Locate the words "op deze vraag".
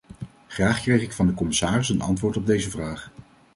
2.37-3.11